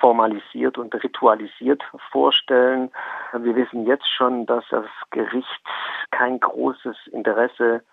[0.00, 2.90] formalisiert und ritualisiert vorstellen.
[3.32, 5.62] Wir wissen jetzt schon, dass das Gericht
[6.10, 7.84] kein großes Interesse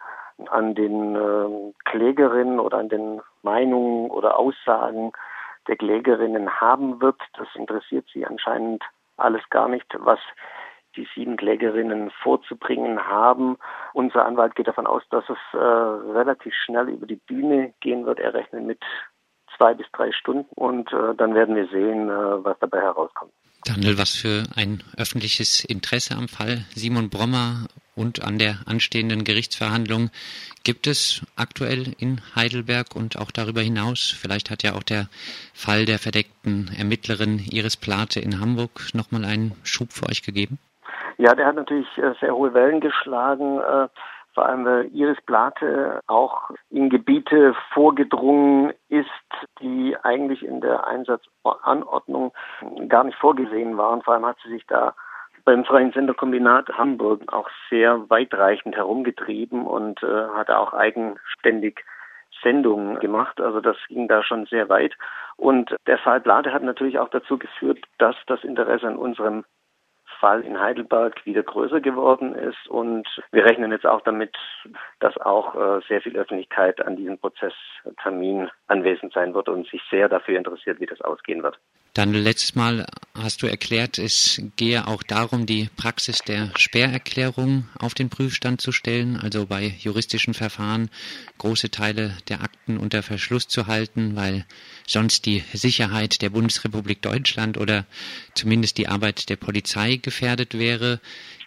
[0.50, 5.12] an den äh, Klägerinnen oder an den Meinungen oder Aussagen
[5.68, 7.22] der Klägerinnen haben wird.
[7.38, 8.84] Das interessiert sie anscheinend
[9.18, 10.20] alles gar nicht, was
[11.00, 13.58] die sieben Klägerinnen vorzubringen haben.
[13.94, 18.20] Unser Anwalt geht davon aus, dass es äh, relativ schnell über die Bühne gehen wird.
[18.20, 18.80] Er rechnet mit
[19.58, 23.32] zwei bis drei Stunden und äh, dann werden wir sehen, äh, was dabei herauskommt.
[23.66, 30.10] Daniel, was für ein öffentliches Interesse am Fall Simon Brommer und an der anstehenden Gerichtsverhandlung
[30.64, 34.16] gibt es aktuell in Heidelberg und auch darüber hinaus?
[34.18, 35.10] Vielleicht hat ja auch der
[35.54, 40.58] Fall der verdeckten Ermittlerin Iris Plate in Hamburg nochmal einen Schub für euch gegeben?
[41.18, 43.60] Ja, der hat natürlich äh, sehr hohe Wellen geschlagen.
[43.60, 43.88] Äh,
[44.34, 49.10] vor allem weil Iris Blate auch in Gebiete vorgedrungen ist,
[49.60, 52.32] die eigentlich in der Einsatzanordnung
[52.88, 54.02] gar nicht vorgesehen waren.
[54.02, 54.94] Vor allem hat sie sich da
[55.46, 61.84] beim Freien Senderkombinat Hamburg auch sehr weitreichend herumgetrieben und äh, hat auch eigenständig
[62.44, 63.42] Sendungen gemacht.
[63.42, 64.96] Also das ging da schon sehr weit.
[65.38, 69.44] Und der Fall Blate hat natürlich auch dazu geführt, dass das Interesse an unserem
[70.20, 72.68] Fall in Heidelberg wieder größer geworden ist.
[72.68, 74.36] Und wir rechnen jetzt auch damit,
[75.00, 80.10] dass auch äh, sehr viel Öffentlichkeit an diesem Prozesstermin anwesend sein wird und sich sehr
[80.10, 81.58] dafür interessiert, wie das ausgehen wird.
[81.94, 82.86] Dann letztes Mal
[83.16, 88.72] hast du erklärt, es gehe auch darum, die Praxis der Sperrerklärung auf den Prüfstand zu
[88.72, 90.90] stellen, also bei juristischen Verfahren
[91.40, 94.46] große Teile der Akten unter Verschluss zu halten, weil
[94.88, 97.86] sonst die Sicherheit der Bundesrepublik Deutschland oder
[98.36, 101.00] zumindest die Arbeit der Polizei gefährdet wäre.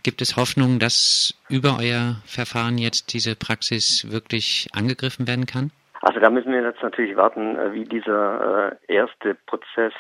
[0.02, 5.70] Gibt es Hoffnung, dass über euer Verfahren jetzt diese Praxis wirklich angegriffen werden kann?
[6.00, 9.94] Also da müssen wir jetzt natürlich warten, äh, wie dieser äh, erste Prozess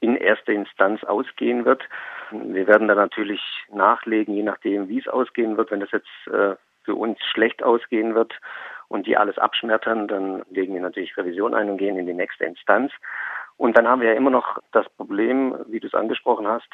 [0.00, 1.82] in erster Instanz ausgehen wird.
[2.30, 3.40] Wir werden da natürlich
[3.70, 5.70] nachlegen, je nachdem, wie es ausgehen wird.
[5.70, 8.32] Wenn das jetzt äh, für uns schlecht ausgehen wird
[8.88, 12.44] und die alles abschmettern, dann legen wir natürlich Revision ein und gehen in die nächste
[12.44, 12.92] Instanz.
[13.62, 16.68] Und dann haben wir ja immer noch das Problem, wie du es angesprochen hast,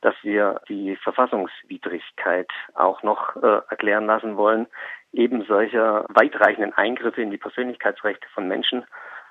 [0.00, 4.66] dass wir die Verfassungswidrigkeit auch noch äh, erklären lassen wollen,
[5.12, 8.82] eben solcher weitreichenden Eingriffe in die Persönlichkeitsrechte von Menschen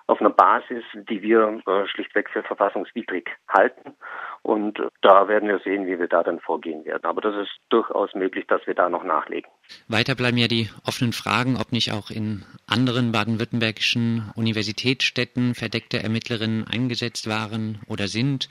[0.07, 3.95] auf einer Basis, die wir äh, schlichtweg für verfassungswidrig halten.
[4.43, 7.05] Und da werden wir sehen, wie wir da dann vorgehen werden.
[7.05, 9.49] Aber das ist durchaus möglich, dass wir da noch nachlegen.
[9.87, 16.65] Weiter bleiben ja die offenen Fragen, ob nicht auch in anderen baden-württembergischen Universitätsstädten verdeckte Ermittlerinnen
[16.67, 18.49] eingesetzt waren oder sind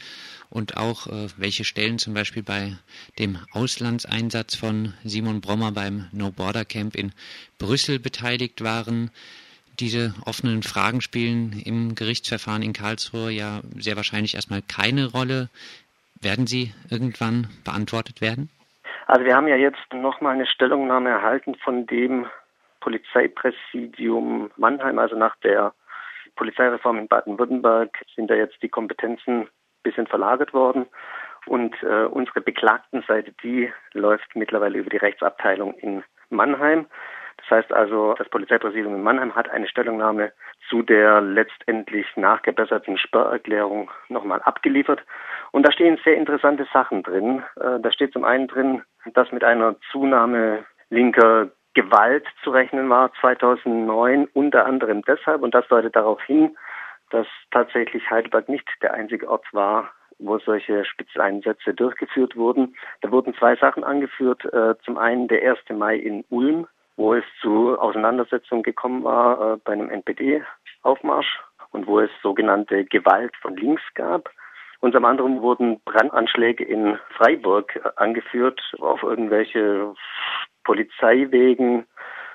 [0.48, 2.76] und auch äh, welche Stellen zum Beispiel bei
[3.18, 7.12] dem Auslandseinsatz von Simon Brommer beim No Border Camp in
[7.58, 9.10] Brüssel beteiligt waren
[9.80, 15.48] diese offenen Fragen spielen im Gerichtsverfahren in Karlsruhe ja sehr wahrscheinlich erstmal keine Rolle.
[16.20, 18.50] Werden sie irgendwann beantwortet werden?
[19.06, 22.26] Also wir haben ja jetzt nochmal eine Stellungnahme erhalten von dem
[22.80, 25.72] Polizeipräsidium Mannheim, also nach der
[26.36, 29.48] Polizeireform in Baden-Württemberg sind da jetzt die Kompetenzen ein
[29.82, 30.86] bisschen verlagert worden.
[31.46, 36.86] Und äh, unsere Beklagtenseite, die läuft mittlerweile über die Rechtsabteilung in Mannheim.
[37.50, 40.30] Das heißt also, das Polizeipräsidium in Mannheim hat eine Stellungnahme
[40.68, 45.02] zu der letztendlich nachgebesserten Sperrerklärung nochmal abgeliefert.
[45.50, 47.42] Und da stehen sehr interessante Sachen drin.
[47.56, 48.82] Äh, da steht zum einen drin,
[49.14, 55.66] dass mit einer Zunahme linker Gewalt zu rechnen war 2009, unter anderem deshalb, und das
[55.66, 56.56] deutet darauf hin,
[57.10, 62.76] dass tatsächlich Heidelberg nicht der einzige Ort war, wo solche Spitzeinsätze durchgeführt wurden.
[63.00, 64.44] Da wurden zwei Sachen angeführt.
[64.44, 65.58] Äh, zum einen der 1.
[65.76, 66.68] Mai in Ulm,
[67.00, 73.34] wo es zu Auseinandersetzungen gekommen war äh, bei einem NPD-Aufmarsch und wo es sogenannte Gewalt
[73.40, 74.28] von links gab.
[74.80, 79.94] Und zum anderen wurden Brandanschläge in Freiburg äh, angeführt auf irgendwelche
[80.62, 81.86] Polizeiwegen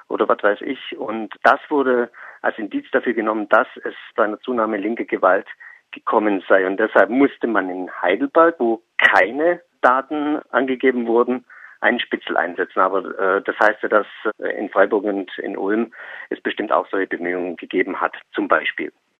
[0.07, 0.97] oder was weiß ich.
[0.97, 2.09] Und das wurde
[2.41, 5.47] als Indiz dafür genommen, dass es zu einer Zunahme linker Gewalt
[5.91, 6.65] gekommen sei.
[6.65, 11.45] Und deshalb musste man in Heidelberg, wo keine Daten angegeben wurden,
[11.85, 12.79] einen Spitzel einsetzen.
[12.79, 14.07] Aber äh, das heißt ja, dass
[14.39, 15.93] äh, in Freiburg und in Ulm
[16.29, 18.91] es bestimmt auch solche Bemühungen gegeben hat, zum Beispiel.